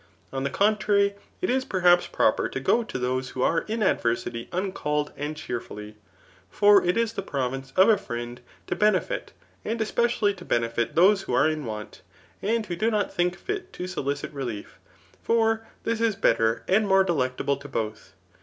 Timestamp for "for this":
15.21-15.99